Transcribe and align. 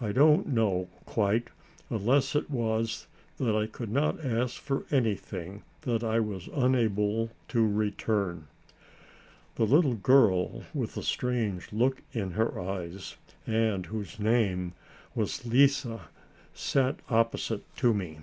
I 0.00 0.10
don't 0.10 0.48
know, 0.48 0.88
quite, 1.04 1.50
unless 1.88 2.34
it 2.34 2.50
was 2.50 3.06
that 3.38 3.54
I 3.54 3.68
could 3.68 3.92
not 3.92 4.24
ask 4.26 4.60
for 4.60 4.84
anything 4.90 5.62
that 5.82 6.02
I 6.02 6.18
was 6.18 6.48
unable 6.52 7.30
to 7.50 7.64
return. 7.64 8.48
The 9.54 9.62
little 9.64 9.94
girl 9.94 10.64
with 10.74 10.96
the 10.96 11.02
strange 11.04 11.72
look 11.72 12.02
in 12.12 12.32
her 12.32 12.58
eyes, 12.60 13.18
and 13.46 13.86
whose 13.86 14.18
name 14.18 14.72
was 15.14 15.46
Lise, 15.46 15.86
sat 16.52 16.98
opposite 17.08 17.62
to 17.76 17.94
me. 17.94 18.18